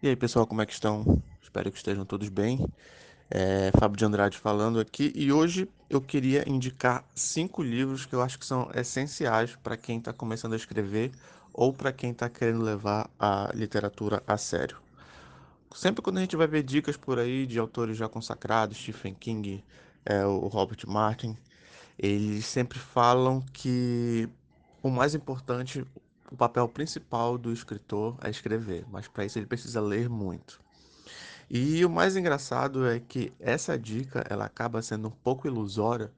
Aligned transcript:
E 0.00 0.06
aí, 0.06 0.14
pessoal, 0.14 0.46
como 0.46 0.62
é 0.62 0.66
que 0.66 0.72
estão? 0.72 1.20
Espero 1.42 1.72
que 1.72 1.76
estejam 1.76 2.04
todos 2.04 2.28
bem. 2.28 2.64
É 3.28 3.72
Fábio 3.80 3.96
de 3.96 4.04
Andrade 4.04 4.38
falando 4.38 4.78
aqui 4.78 5.12
e 5.12 5.32
hoje 5.32 5.68
eu 5.90 6.00
queria 6.00 6.48
indicar 6.48 7.04
cinco 7.16 7.64
livros 7.64 8.06
que 8.06 8.14
eu 8.14 8.22
acho 8.22 8.38
que 8.38 8.46
são 8.46 8.70
essenciais 8.76 9.56
para 9.56 9.76
quem 9.76 9.98
está 9.98 10.12
começando 10.12 10.52
a 10.52 10.56
escrever 10.56 11.10
ou 11.52 11.72
para 11.72 11.92
quem 11.92 12.12
está 12.12 12.28
querendo 12.28 12.62
levar 12.62 13.10
a 13.18 13.50
literatura 13.52 14.22
a 14.24 14.36
sério. 14.36 14.76
Sempre 15.74 16.00
quando 16.00 16.18
a 16.18 16.20
gente 16.20 16.36
vai 16.36 16.46
ver 16.46 16.62
dicas 16.62 16.96
por 16.96 17.18
aí 17.18 17.44
de 17.44 17.58
autores 17.58 17.96
já 17.96 18.08
consagrados, 18.08 18.78
Stephen 18.78 19.14
King, 19.14 19.64
é, 20.04 20.24
o 20.24 20.46
Robert 20.46 20.86
Martin, 20.86 21.36
eles 21.98 22.46
sempre 22.46 22.78
falam 22.78 23.42
que 23.52 24.28
o 24.80 24.90
mais 24.90 25.16
importante, 25.16 25.84
o 26.30 26.36
papel 26.36 26.68
principal 26.68 27.38
do 27.38 27.52
escritor 27.52 28.16
é 28.22 28.30
escrever, 28.30 28.84
mas 28.90 29.08
para 29.08 29.24
isso 29.24 29.38
ele 29.38 29.46
precisa 29.46 29.80
ler 29.80 30.08
muito. 30.08 30.60
E 31.50 31.82
o 31.84 31.88
mais 31.88 32.16
engraçado 32.16 32.86
é 32.86 33.00
que 33.00 33.32
essa 33.40 33.78
dica 33.78 34.24
ela 34.28 34.44
acaba 34.44 34.82
sendo 34.82 35.08
um 35.08 35.10
pouco 35.10 35.46
ilusória, 35.46 36.12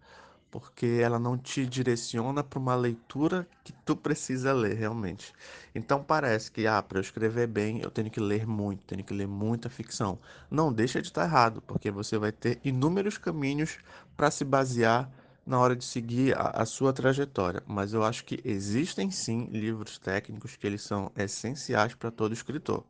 porque 0.50 0.98
ela 1.00 1.20
não 1.20 1.38
te 1.38 1.64
direciona 1.64 2.42
para 2.42 2.58
uma 2.58 2.74
leitura 2.74 3.46
que 3.62 3.72
tu 3.84 3.94
precisa 3.94 4.52
ler 4.52 4.74
realmente. 4.74 5.32
Então 5.72 6.02
parece 6.02 6.50
que, 6.50 6.66
ah, 6.66 6.82
para 6.82 6.98
eu 6.98 7.02
escrever 7.02 7.46
bem, 7.46 7.80
eu 7.80 7.90
tenho 7.90 8.10
que 8.10 8.18
ler 8.18 8.44
muito, 8.44 8.84
tenho 8.84 9.04
que 9.04 9.14
ler 9.14 9.28
muita 9.28 9.70
ficção. 9.70 10.18
Não 10.50 10.72
deixa 10.72 11.00
de 11.00 11.06
estar 11.06 11.24
errado, 11.24 11.62
porque 11.62 11.92
você 11.92 12.18
vai 12.18 12.32
ter 12.32 12.58
inúmeros 12.64 13.16
caminhos 13.16 13.78
para 14.16 14.32
se 14.32 14.44
basear 14.44 15.08
na 15.46 15.58
hora 15.58 15.74
de 15.76 15.84
seguir 15.84 16.36
a, 16.36 16.62
a 16.62 16.66
sua 16.66 16.92
trajetória. 16.92 17.62
Mas 17.66 17.92
eu 17.92 18.04
acho 18.04 18.24
que 18.24 18.40
existem 18.44 19.10
sim 19.10 19.46
livros 19.46 19.98
técnicos 19.98 20.56
que 20.56 20.66
eles 20.66 20.82
são 20.82 21.10
essenciais 21.16 21.94
para 21.94 22.10
todo 22.10 22.34
escritor. 22.34 22.84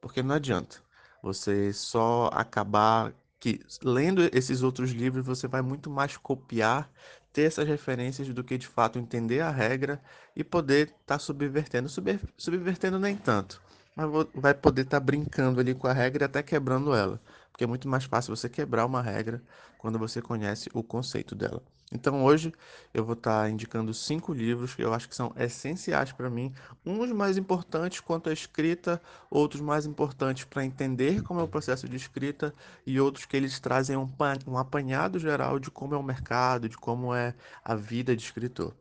Porque 0.00 0.22
não 0.22 0.34
adianta 0.34 0.76
você 1.22 1.72
só 1.72 2.28
acabar 2.32 3.14
que 3.40 3.60
lendo 3.82 4.22
esses 4.32 4.62
outros 4.62 4.90
livros 4.90 5.24
você 5.24 5.48
vai 5.48 5.62
muito 5.62 5.90
mais 5.90 6.16
copiar, 6.16 6.90
ter 7.32 7.42
essas 7.42 7.66
referências 7.66 8.28
do 8.28 8.44
que 8.44 8.56
de 8.56 8.66
fato 8.66 8.98
entender 8.98 9.40
a 9.40 9.50
regra 9.50 10.00
e 10.34 10.44
poder 10.44 10.88
estar 10.88 10.98
tá 11.06 11.18
subvertendo, 11.18 11.88
Sub, 11.88 12.18
subvertendo 12.38 12.98
nem 12.98 13.16
tanto, 13.16 13.60
mas 13.94 14.06
vai 14.34 14.54
poder 14.54 14.82
estar 14.82 15.00
tá 15.00 15.04
brincando 15.04 15.60
ali 15.60 15.74
com 15.74 15.86
a 15.86 15.92
regra 15.92 16.24
e 16.24 16.26
até 16.26 16.42
quebrando 16.42 16.94
ela, 16.94 17.20
porque 17.54 17.62
é 17.62 17.68
muito 17.68 17.88
mais 17.88 18.02
fácil 18.02 18.34
você 18.34 18.48
quebrar 18.48 18.84
uma 18.84 19.00
regra 19.00 19.40
quando 19.78 19.96
você 19.96 20.20
conhece 20.20 20.68
o 20.74 20.82
conceito 20.82 21.36
dela. 21.36 21.62
Então 21.92 22.24
hoje 22.24 22.52
eu 22.92 23.04
vou 23.04 23.12
estar 23.12 23.48
indicando 23.48 23.94
cinco 23.94 24.32
livros 24.32 24.74
que 24.74 24.82
eu 24.82 24.92
acho 24.92 25.08
que 25.08 25.14
são 25.14 25.32
essenciais 25.36 26.10
para 26.10 26.28
mim, 26.28 26.52
uns 26.84 27.12
mais 27.12 27.38
importantes 27.38 28.00
quanto 28.00 28.28
à 28.28 28.32
escrita, 28.32 29.00
outros 29.30 29.62
mais 29.62 29.86
importantes 29.86 30.42
para 30.42 30.64
entender 30.64 31.22
como 31.22 31.38
é 31.38 31.44
o 31.44 31.48
processo 31.48 31.88
de 31.88 31.94
escrita 31.94 32.52
e 32.84 32.98
outros 32.98 33.24
que 33.24 33.36
eles 33.36 33.60
trazem 33.60 33.96
um, 33.96 34.12
um 34.48 34.58
apanhado 34.58 35.20
geral 35.20 35.60
de 35.60 35.70
como 35.70 35.94
é 35.94 35.96
o 35.96 36.02
mercado, 36.02 36.68
de 36.68 36.76
como 36.76 37.14
é 37.14 37.36
a 37.64 37.76
vida 37.76 38.16
de 38.16 38.24
escritor. 38.24 38.74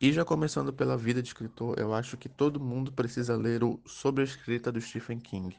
E 0.00 0.10
já 0.10 0.24
começando 0.24 0.72
pela 0.72 0.96
vida 0.96 1.20
de 1.20 1.28
escritor, 1.28 1.78
eu 1.78 1.92
acho 1.92 2.16
que 2.16 2.30
todo 2.30 2.58
mundo 2.58 2.90
precisa 2.90 3.36
ler 3.36 3.62
o 3.62 3.78
Sobre 3.84 4.22
a 4.22 4.24
Escrita 4.24 4.72
do 4.72 4.80
Stephen 4.80 5.18
King, 5.18 5.54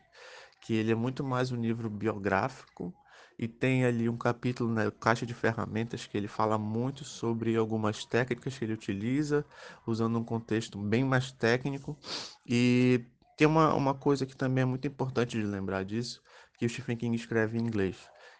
que 0.61 0.73
ele 0.73 0.91
é 0.91 0.95
muito 0.95 1.23
mais 1.23 1.51
um 1.51 1.59
livro 1.59 1.89
biográfico 1.89 2.93
e 3.37 3.47
tem 3.47 3.83
ali 3.83 4.07
um 4.07 4.15
capítulo 4.15 4.71
na 4.71 4.91
caixa 4.91 5.25
de 5.25 5.33
ferramentas 5.33 6.05
que 6.05 6.15
ele 6.15 6.27
fala 6.27 6.57
muito 6.59 7.03
sobre 7.03 7.55
algumas 7.55 8.05
técnicas 8.05 8.55
que 8.55 8.63
ele 8.63 8.73
utiliza, 8.73 9.43
usando 9.85 10.19
um 10.19 10.23
contexto 10.23 10.77
bem 10.77 11.03
mais 11.03 11.31
técnico. 11.31 11.97
E 12.45 13.03
tem 13.35 13.47
uma, 13.47 13.73
uma 13.73 13.95
coisa 13.95 14.25
que 14.27 14.37
também 14.37 14.61
é 14.61 14.65
muito 14.65 14.87
importante 14.87 15.37
de 15.37 15.43
lembrar 15.43 15.83
disso, 15.83 16.21
que 16.59 16.65
o 16.65 16.69
Stephen 16.69 16.95
King 16.95 17.15
escreve 17.15 17.57
em 17.57 17.61
inglês. 17.61 17.97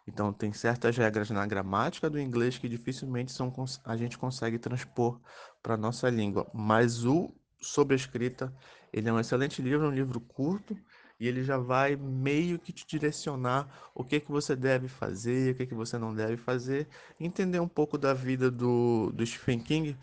Então 0.07 0.31
tem 0.31 0.53
certas 0.53 0.95
regras 0.97 1.31
na 1.31 1.45
gramática 1.47 2.07
do 2.07 2.19
inglês 2.19 2.59
que 2.59 2.69
dificilmente 2.69 3.31
são, 3.31 3.51
a 3.83 3.97
gente 3.97 4.17
consegue 4.17 4.59
transpor 4.59 5.19
para 5.63 5.75
nossa 5.75 6.09
língua. 6.09 6.47
Mas 6.53 7.05
o 7.05 7.33
sobre 7.61 7.93
a 7.93 7.97
escrita, 7.97 8.53
ele 8.91 9.07
é 9.07 9.13
um 9.13 9.19
excelente 9.19 9.61
livro, 9.61 9.87
um 9.87 9.91
livro 9.91 10.19
curto, 10.19 10.77
e 11.21 11.27
ele 11.27 11.43
já 11.43 11.55
vai 11.55 11.95
meio 11.95 12.57
que 12.57 12.73
te 12.73 12.83
direcionar 12.87 13.91
o 13.93 14.03
que 14.03 14.19
que 14.19 14.31
você 14.31 14.55
deve 14.55 14.87
fazer, 14.87 15.53
o 15.53 15.55
que 15.55 15.67
que 15.67 15.75
você 15.75 15.95
não 15.95 16.15
deve 16.15 16.35
fazer, 16.35 16.87
entender 17.19 17.59
um 17.59 17.67
pouco 17.67 17.95
da 17.95 18.11
vida 18.11 18.49
do, 18.49 19.11
do 19.11 19.23
Stephen 19.23 19.59
King, 19.59 19.95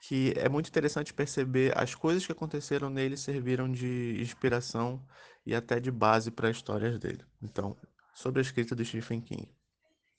que 0.00 0.34
é 0.36 0.48
muito 0.48 0.68
interessante 0.68 1.14
perceber 1.14 1.72
as 1.78 1.94
coisas 1.94 2.26
que 2.26 2.32
aconteceram 2.32 2.90
nele 2.90 3.16
serviram 3.16 3.70
de 3.70 4.20
inspiração 4.20 5.00
e 5.46 5.54
até 5.54 5.78
de 5.78 5.92
base 5.92 6.32
para 6.32 6.48
as 6.48 6.56
histórias 6.56 6.98
dele. 6.98 7.24
Então, 7.40 7.76
sobre 8.12 8.40
a 8.40 8.42
escrita 8.42 8.74
do 8.74 8.84
Stephen 8.84 9.20
King. 9.20 9.48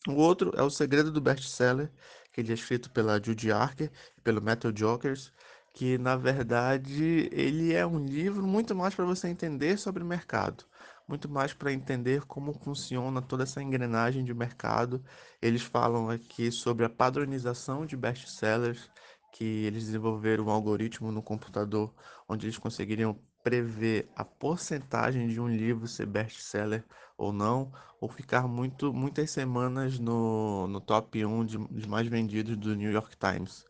O 0.07 0.13
outro 0.13 0.53
é 0.55 0.61
O 0.61 0.69
Segredo 0.69 1.11
do 1.11 1.19
Best-Seller, 1.19 1.91
que 2.31 2.39
ele 2.39 2.51
é 2.51 2.53
escrito 2.53 2.89
pela 2.91 3.21
Judy 3.21 3.51
Archer 3.51 3.91
e 4.17 4.21
pelo 4.21 4.41
Metal 4.41 4.71
Jokers, 4.73 5.33
que 5.75 5.97
na 5.97 6.15
verdade 6.15 7.29
ele 7.33 7.73
é 7.73 7.85
um 7.85 7.99
livro 8.05 8.47
muito 8.47 8.73
mais 8.73 8.95
para 8.95 9.03
você 9.05 9.27
entender 9.27 9.77
sobre 9.77 10.01
o 10.01 10.05
mercado, 10.05 10.63
muito 11.07 11.29
mais 11.29 11.53
para 11.53 11.73
entender 11.73 12.25
como 12.25 12.53
funciona 12.53 13.21
toda 13.21 13.43
essa 13.43 13.61
engrenagem 13.61 14.23
de 14.23 14.33
mercado. 14.33 15.03
Eles 15.41 15.61
falam 15.61 16.09
aqui 16.09 16.49
sobre 16.49 16.85
a 16.85 16.89
padronização 16.89 17.85
de 17.85 17.97
best-sellers, 17.97 18.89
que 19.33 19.43
eles 19.65 19.85
desenvolveram 19.85 20.45
um 20.45 20.49
algoritmo 20.49 21.11
no 21.11 21.21
computador 21.21 21.93
onde 22.27 22.45
eles 22.45 22.57
conseguiriam 22.57 23.19
prever 23.43 24.09
a 24.15 24.23
porcentagem 24.23 25.27
de 25.27 25.39
um 25.41 25.47
livro 25.49 25.87
ser 25.87 26.05
best-seller 26.05 26.85
ou 27.17 27.33
não, 27.33 27.71
ou 27.99 28.09
ficar 28.09 28.47
muito, 28.47 28.93
muitas 28.93 29.29
semanas 29.29 29.99
no, 29.99 30.67
no 30.67 30.79
top 30.79 31.23
1 31.25 31.45
de, 31.45 31.57
de 31.67 31.87
mais 31.87 32.07
vendidos 32.07 32.55
do 32.57 32.75
New 32.75 32.91
York 32.91 33.15
Times. 33.17 33.65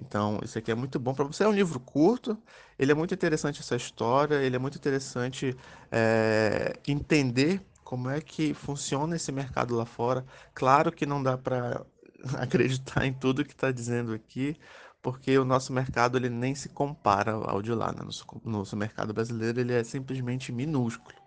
Então, 0.00 0.40
isso 0.42 0.58
aqui 0.58 0.70
é 0.70 0.74
muito 0.74 0.98
bom 0.98 1.14
para 1.14 1.24
você. 1.24 1.44
É 1.44 1.48
um 1.48 1.52
livro 1.52 1.78
curto, 1.78 2.38
ele 2.78 2.90
é 2.92 2.94
muito 2.94 3.14
interessante 3.14 3.60
essa 3.60 3.76
história, 3.76 4.36
ele 4.36 4.56
é 4.56 4.58
muito 4.58 4.76
interessante 4.76 5.56
é, 5.92 6.78
entender 6.88 7.60
como 7.84 8.08
é 8.08 8.20
que 8.20 8.54
funciona 8.54 9.16
esse 9.16 9.30
mercado 9.30 9.76
lá 9.76 9.84
fora. 9.84 10.24
Claro 10.54 10.90
que 10.90 11.04
não 11.04 11.22
dá 11.22 11.36
para 11.36 11.84
acreditar 12.38 13.04
em 13.06 13.12
tudo 13.12 13.44
que 13.44 13.52
está 13.52 13.70
dizendo 13.70 14.12
aqui, 14.12 14.56
porque 15.02 15.38
o 15.38 15.44
nosso 15.44 15.72
mercado 15.72 16.16
ele 16.16 16.30
nem 16.30 16.54
se 16.54 16.68
compara 16.68 17.32
ao 17.32 17.60
de 17.62 17.72
lá. 17.72 17.92
Né? 17.92 18.02
Nosso, 18.04 18.24
nosso 18.44 18.76
mercado 18.76 19.12
brasileiro 19.12 19.60
ele 19.60 19.74
é 19.74 19.84
simplesmente 19.84 20.52
minúsculo. 20.52 21.18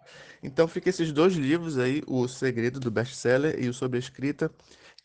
Então, 0.41 0.67
fica 0.67 0.89
esses 0.89 1.11
dois 1.11 1.33
livros 1.35 1.77
aí, 1.77 2.03
O 2.05 2.27
Segredo 2.27 2.79
do 2.79 2.91
Best-Seller 2.91 3.63
e 3.63 3.69
o 3.69 3.73
Sobre 3.73 3.97
a 3.97 3.99
Escrita 3.99 4.51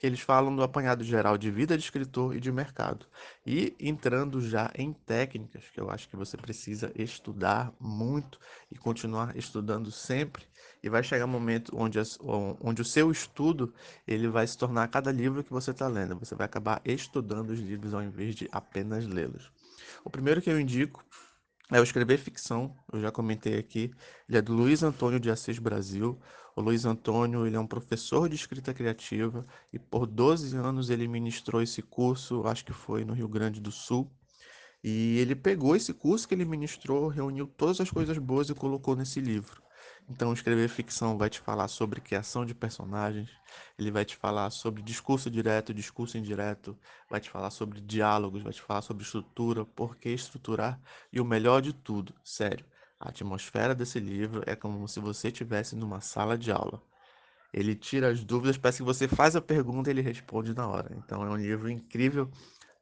eles 0.01 0.21
falam 0.21 0.55
do 0.55 0.63
apanhado 0.63 1.03
geral 1.03 1.37
de 1.37 1.51
vida 1.51 1.77
de 1.77 1.83
escritor 1.83 2.37
e 2.37 2.41
de 2.41 2.53
mercado. 2.53 3.07
E 3.45 3.75
entrando 3.81 4.41
já 4.41 4.71
em 4.75 4.93
técnicas, 4.93 5.65
que 5.73 5.81
eu 5.81 5.91
acho 5.91 6.09
que 6.09 6.17
você 6.17 6.37
precisa 6.37 6.93
estudar 6.95 7.73
muito 7.81 8.39
e 8.71 8.79
continuar 8.79 9.37
estudando 9.37 9.91
sempre, 9.91 10.45
e 10.83 10.89
vai 10.89 11.03
chegar 11.03 11.25
um 11.25 11.29
momento 11.29 11.73
onde, 11.77 11.99
as, 11.99 12.17
onde 12.21 12.83
o 12.83 12.85
seu 12.85 13.11
estudo 13.11 13.75
ele 14.07 14.29
vai 14.29 14.47
se 14.47 14.57
tornar 14.57 14.87
cada 14.89 15.11
livro 15.11 15.43
que 15.43 15.51
você 15.51 15.73
está 15.73 15.89
lendo. 15.89 16.19
Você 16.19 16.35
vai 16.35 16.47
acabar 16.47 16.81
estudando 16.85 17.51
os 17.51 17.59
livros 17.59 17.93
ao 17.93 18.03
invés 18.03 18.37
de 18.37 18.49
apenas 18.53 19.07
lê-los. 19.07 19.51
O 20.05 20.11
primeiro 20.11 20.41
que 20.41 20.51
eu 20.51 20.61
indico 20.61 21.05
é 21.71 21.81
o 21.81 21.83
Escrever 21.83 22.19
Ficção, 22.19 22.75
eu 22.93 23.01
já 23.01 23.11
comentei 23.13 23.59
aqui, 23.59 23.91
ele 24.29 24.39
é 24.39 24.43
do 24.43 24.55
Luiz 24.55 24.83
Antônio 24.83 25.21
de 25.21 25.31
Assis 25.31 25.59
Brasil. 25.59 26.19
O 26.57 26.61
Luiz 26.63 26.85
Antônio 26.85 27.47
ele 27.47 27.57
é 27.57 27.61
um 27.61 27.67
professor 27.67 28.29
de 28.29 28.35
escrita 28.35 28.73
criativa 28.75 29.47
e 29.73 29.79
por 29.79 30.07
12 30.07 30.57
anos 30.57 30.91
ele 30.91 31.07
ministrou 31.07 31.63
esse 31.63 31.83
curso, 31.83 32.47
acho 32.47 32.65
que 32.65 32.73
foi 32.73 33.05
no 33.05 33.13
Rio 33.13 33.29
Grande 33.29 33.61
do 33.61 33.71
Sul. 33.71 34.11
E 34.83 35.19
ele 35.19 35.35
pegou 35.35 35.77
esse 35.77 35.93
curso 35.93 36.27
que 36.27 36.35
ele 36.35 36.45
ministrou, 36.45 37.09
reuniu 37.09 37.47
todas 37.47 37.81
as 37.81 37.91
coisas 37.91 38.17
boas 38.19 38.49
e 38.49 38.55
colocou 38.55 38.97
nesse 38.97 39.21
livro. 39.21 39.63
Então, 40.11 40.33
escrever 40.33 40.69
ficção 40.69 41.19
vai 41.19 41.29
te 41.29 41.39
falar 41.39 41.69
sobre 41.69 42.01
criação 42.01 42.47
de 42.47 42.55
personagens, 42.55 43.29
ele 43.79 43.91
vai 43.91 44.07
te 44.07 44.17
falar 44.17 44.51
sobre 44.51 44.83
discurso 44.83 45.31
direto, 45.31 45.75
discurso 45.75 46.17
indireto, 46.17 46.79
vai 47.11 47.21
te 47.21 47.29
falar 47.29 47.51
sobre 47.51 47.79
diálogos, 47.81 48.43
vai 48.43 48.53
te 48.53 48.63
falar 48.63 48.81
sobre 48.81 49.05
estrutura, 49.05 49.67
por 49.67 49.97
que 49.97 50.09
estruturar 50.09 50.81
e 51.13 51.21
o 51.21 51.25
melhor 51.27 51.61
de 51.61 51.75
tudo, 51.75 52.15
sério, 52.25 52.65
a 52.99 53.11
atmosfera 53.11 53.75
desse 53.75 54.01
livro 54.01 54.43
é 54.47 54.57
como 54.57 54.89
se 54.89 54.99
você 54.99 55.29
estivesse 55.29 55.77
numa 55.77 56.01
sala 56.01 56.39
de 56.39 56.51
aula. 56.51 56.83
Ele 57.53 57.75
tira 57.75 58.11
as 58.11 58.25
dúvidas, 58.25 58.59
parece 58.59 58.79
que 58.79 58.85
você 58.85 59.07
faz 59.07 59.37
a 59.37 59.43
pergunta 59.43 59.91
e 59.91 59.93
ele 59.93 60.01
responde 60.01 60.55
na 60.55 60.67
hora. 60.67 60.95
Então 60.97 61.23
é 61.23 61.31
um 61.31 61.37
livro 61.37 61.71
incrível, 61.71 62.31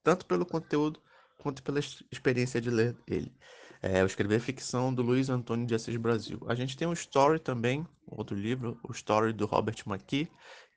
tanto 0.02 0.26
pelo 0.26 0.46
conteúdo 0.46 1.00
quanto 1.38 1.62
pela 1.62 1.78
experiência 1.78 2.60
de 2.60 2.70
ler 2.70 2.96
ele. 3.06 3.32
É, 3.88 4.02
o 4.02 4.06
Escrever 4.06 4.40
Ficção, 4.40 4.92
do 4.92 5.00
Luiz 5.00 5.30
Antônio 5.30 5.64
de 5.64 5.72
Assis 5.72 5.96
Brasil. 5.96 6.40
A 6.48 6.56
gente 6.56 6.76
tem 6.76 6.88
um 6.88 6.92
Story 6.92 7.38
também, 7.38 7.86
outro 8.04 8.36
livro, 8.36 8.76
o 8.82 8.90
Story 8.90 9.32
do 9.32 9.46
Robert 9.46 9.76
McKee, 9.86 10.28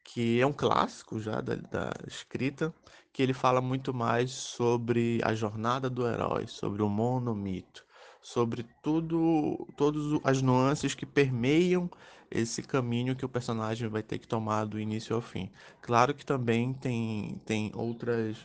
que 0.04 0.40
é 0.40 0.46
um 0.46 0.54
clássico 0.54 1.20
já 1.20 1.42
da, 1.42 1.56
da, 1.56 1.90
escrita, 2.08 2.72
que 3.12 3.24
ele 3.24 3.34
fala 3.34 3.62
muito 3.62 3.96
mais 3.96 4.30
sobre 4.30 5.20
a 5.24 5.34
jornada 5.34 5.90
do 5.90 6.08
herói, 6.08 6.46
sobre 6.46 6.84
o 6.84 6.88
monomito, 6.88 7.84
sobre 8.22 8.64
tudo, 8.84 9.68
todas 9.76 10.04
as 10.24 10.40
nuances 10.44 10.94
que 10.94 11.06
permeiam 11.08 11.90
esse 12.30 12.62
caminho 12.62 13.16
que 13.16 13.26
o 13.26 13.30
personagem 13.30 13.90
vai 13.90 14.04
ter 14.04 14.20
que 14.20 14.28
tomar 14.28 14.66
do 14.66 14.80
início 14.80 15.16
ao 15.16 15.22
fim. 15.22 15.50
Claro 15.82 16.14
que 16.14 16.24
também 16.24 16.74
tem, 16.76 17.42
tem 17.44 17.72
outras 17.74 18.38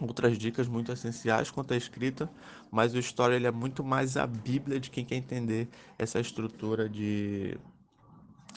outras 0.00 0.38
dicas 0.38 0.68
muito 0.68 0.92
essenciais 0.92 1.50
quanto 1.50 1.74
à 1.74 1.76
escrita, 1.76 2.30
mas 2.70 2.94
o 2.94 2.98
Story 2.98 3.34
ele 3.34 3.46
é 3.46 3.50
muito 3.50 3.82
mais 3.82 4.16
a 4.16 4.26
bíblia 4.26 4.78
de 4.78 4.90
quem 4.90 5.04
quer 5.04 5.16
entender 5.16 5.68
essa 5.98 6.20
estrutura 6.20 6.88
de 6.88 7.58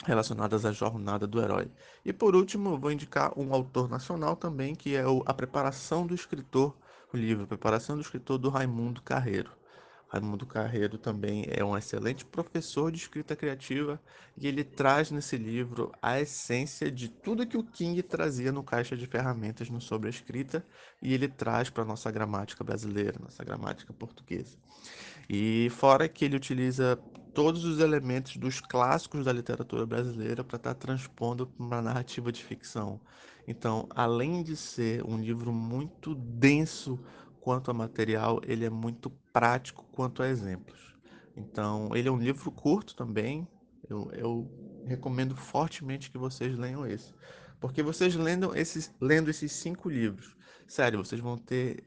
relacionadas 0.05 0.65
à 0.65 0.71
jornada 0.71 1.27
do 1.27 1.41
herói. 1.41 1.69
E 2.03 2.11
por 2.11 2.35
último, 2.35 2.77
vou 2.77 2.91
indicar 2.91 3.37
um 3.37 3.53
autor 3.53 3.89
nacional 3.89 4.35
também, 4.35 4.73
que 4.75 4.95
é 4.95 5.07
o 5.07 5.23
A 5.25 5.33
Preparação 5.33 6.05
do 6.07 6.15
Escritor, 6.15 6.75
o 7.13 7.17
livro 7.17 7.43
A 7.43 7.47
Preparação 7.47 7.95
do 7.95 8.01
Escritor 8.01 8.37
do 8.37 8.49
Raimundo 8.49 9.01
Carreiro. 9.01 9.51
Raimundo 10.11 10.45
Carreiro 10.45 10.97
também 10.97 11.45
é 11.47 11.63
um 11.63 11.77
excelente 11.77 12.25
professor 12.25 12.91
de 12.91 12.97
escrita 12.97 13.33
criativa 13.33 13.97
e 14.37 14.45
ele 14.45 14.61
traz 14.61 15.09
nesse 15.09 15.37
livro 15.37 15.89
a 16.01 16.19
essência 16.19 16.91
de 16.91 17.07
tudo 17.07 17.47
que 17.47 17.55
o 17.55 17.63
King 17.63 18.03
trazia 18.03 18.51
no 18.51 18.61
Caixa 18.61 18.97
de 18.97 19.07
Ferramentas 19.07 19.69
no 19.69 19.79
Sobre 19.79 20.07
a 20.07 20.09
Escrita 20.09 20.65
e 21.01 21.13
ele 21.13 21.29
traz 21.29 21.69
para 21.69 21.83
a 21.83 21.85
nossa 21.85 22.11
gramática 22.11 22.61
brasileira, 22.61 23.17
nossa 23.21 23.41
gramática 23.41 23.93
portuguesa. 23.93 24.57
E 25.29 25.69
fora 25.69 26.09
que 26.09 26.25
ele 26.25 26.35
utiliza 26.35 26.99
todos 27.33 27.63
os 27.63 27.79
elementos 27.79 28.35
dos 28.35 28.59
clássicos 28.59 29.23
da 29.23 29.31
literatura 29.31 29.85
brasileira 29.85 30.43
para 30.43 30.57
estar 30.57 30.73
tá 30.73 30.79
transpondo 30.79 31.47
para 31.47 31.65
uma 31.65 31.81
narrativa 31.81 32.33
de 32.33 32.43
ficção. 32.43 32.99
Então, 33.47 33.87
além 33.95 34.43
de 34.43 34.57
ser 34.57 35.05
um 35.05 35.17
livro 35.17 35.53
muito 35.53 36.13
denso 36.13 36.99
quanto 37.41 37.71
a 37.71 37.73
material, 37.73 38.39
ele 38.43 38.63
é 38.63 38.69
muito 38.69 39.09
prático 39.33 39.83
quanto 39.91 40.23
a 40.23 40.29
exemplos. 40.29 40.95
Então, 41.35 41.89
ele 41.95 42.07
é 42.07 42.11
um 42.11 42.19
livro 42.19 42.51
curto 42.51 42.95
também. 42.95 43.47
Eu, 43.89 44.09
eu 44.13 44.83
recomendo 44.85 45.35
fortemente 45.35 46.11
que 46.11 46.17
vocês 46.17 46.57
leiam 46.57 46.85
esse. 46.85 47.13
Porque 47.59 47.83
vocês 47.83 48.15
lendo 48.15 48.55
esses, 48.55 48.93
lendo 49.01 49.29
esses 49.29 49.51
cinco 49.51 49.89
livros, 49.89 50.35
sério, 50.67 51.03
vocês 51.03 51.19
vão 51.19 51.37
ter 51.37 51.83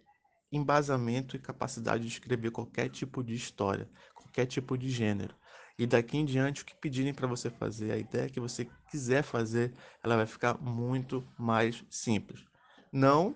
embasamento 0.52 1.36
e 1.36 1.40
capacidade 1.40 2.02
de 2.04 2.08
escrever 2.08 2.50
qualquer 2.50 2.88
tipo 2.88 3.22
de 3.22 3.34
história, 3.34 3.88
qualquer 4.14 4.46
tipo 4.46 4.76
de 4.76 4.88
gênero. 4.88 5.34
E 5.76 5.86
daqui 5.86 6.16
em 6.16 6.24
diante, 6.24 6.62
o 6.62 6.64
que 6.64 6.74
pedirem 6.76 7.12
para 7.12 7.26
você 7.26 7.50
fazer, 7.50 7.90
a 7.90 7.96
ideia 7.96 8.28
que 8.28 8.38
você 8.38 8.68
quiser 8.88 9.22
fazer, 9.22 9.72
ela 10.02 10.16
vai 10.16 10.26
ficar 10.26 10.56
muito 10.60 11.26
mais 11.36 11.84
simples. 11.90 12.44
Não 12.92 13.34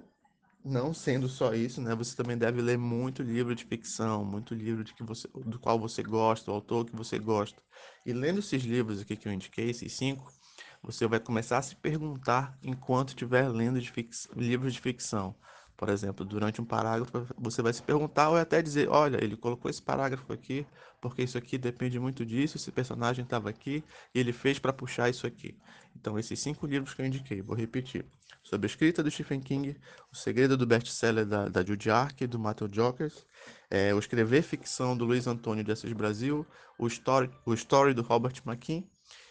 não 0.64 0.92
sendo 0.92 1.28
só 1.28 1.54
isso, 1.54 1.80
né, 1.80 1.94
você 1.94 2.14
também 2.16 2.36
deve 2.36 2.60
ler 2.60 2.78
muito 2.78 3.22
livro 3.22 3.54
de 3.54 3.64
ficção, 3.64 4.24
muito 4.24 4.54
livro 4.54 4.84
de 4.84 4.92
que 4.94 5.02
você, 5.02 5.28
do 5.28 5.58
qual 5.58 5.78
você 5.78 6.02
gosta, 6.02 6.50
o 6.50 6.54
autor 6.54 6.84
que 6.84 6.96
você 6.96 7.18
gosta. 7.18 7.62
E 8.04 8.12
lendo 8.12 8.40
esses 8.40 8.62
livros 8.62 9.00
aqui 9.00 9.16
que 9.16 9.28
eu 9.28 9.32
indiquei, 9.32 9.70
esses 9.70 9.92
cinco, 9.92 10.30
você 10.82 11.06
vai 11.06 11.20
começar 11.20 11.58
a 11.58 11.62
se 11.62 11.76
perguntar 11.76 12.58
enquanto 12.62 13.10
estiver 13.10 13.48
lendo 13.48 13.80
de 13.80 13.92
livros 14.36 14.74
de 14.74 14.80
ficção. 14.80 15.34
Por 15.78 15.88
exemplo, 15.90 16.26
durante 16.26 16.60
um 16.60 16.64
parágrafo, 16.64 17.24
você 17.38 17.62
vai 17.62 17.72
se 17.72 17.80
perguntar 17.80 18.30
ou 18.30 18.36
até 18.36 18.60
dizer: 18.60 18.88
olha, 18.88 19.22
ele 19.22 19.36
colocou 19.36 19.70
esse 19.70 19.80
parágrafo 19.80 20.32
aqui 20.32 20.66
porque 21.00 21.22
isso 21.22 21.38
aqui 21.38 21.56
depende 21.56 22.00
muito 22.00 22.26
disso. 22.26 22.56
Esse 22.56 22.72
personagem 22.72 23.22
estava 23.22 23.48
aqui 23.48 23.84
e 24.12 24.18
ele 24.18 24.32
fez 24.32 24.58
para 24.58 24.72
puxar 24.72 25.08
isso 25.08 25.24
aqui. 25.24 25.56
Então, 25.94 26.18
esses 26.18 26.40
cinco 26.40 26.66
livros 26.66 26.94
que 26.94 27.00
eu 27.00 27.06
indiquei, 27.06 27.40
vou 27.40 27.56
repetir: 27.56 28.04
Sobre 28.42 28.66
a 28.66 28.70
escrita 28.70 29.04
do 29.04 29.10
Stephen 29.10 29.40
King, 29.40 29.76
O 30.12 30.16
Segredo 30.16 30.56
do 30.56 30.66
Best-Seller 30.66 31.24
da, 31.24 31.48
da 31.48 31.64
Judy 31.64 31.90
Ark, 31.90 32.26
do 32.26 32.40
Matthew 32.40 32.68
Jokers, 32.72 33.24
é, 33.70 33.94
O 33.94 34.00
Escrever 34.00 34.42
Ficção 34.42 34.96
do 34.96 35.04
Luiz 35.04 35.28
Antônio 35.28 35.62
de 35.62 35.70
Assis 35.70 35.92
Brasil, 35.92 36.44
o 36.76 36.88
story, 36.88 37.30
o 37.46 37.54
story 37.54 37.94
do 37.94 38.02
Robert 38.02 38.34
McKean 38.44 38.82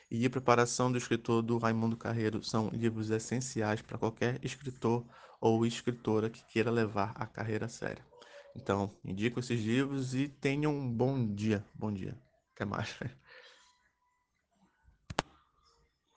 e 0.09 0.25
a 0.25 0.30
preparação 0.30 0.92
do 0.92 0.98
escritor 0.98 1.42
do 1.42 1.57
Raimundo 1.57 1.98
Carreiro 1.98 2.44
são 2.44 2.69
livros 2.69 3.09
essenciais 3.09 3.81
para 3.81 3.98
qualquer 3.98 4.39
escritor 4.44 5.06
ou 5.39 5.65
escritora 5.65 6.30
que 6.30 6.44
queira 6.45 6.71
levar 6.71 7.13
a 7.15 7.25
carreira 7.25 7.65
a 7.65 7.69
sério. 7.69 8.04
Então, 8.56 8.92
indico 9.04 9.39
esses 9.39 9.62
livros 9.62 10.15
e 10.15 10.27
tenham 10.27 10.74
um 10.74 10.92
bom 10.92 11.33
dia. 11.33 11.63
Bom 11.75 11.92
dia. 11.92 12.18
Até 12.56 12.65
mais. 12.65 12.98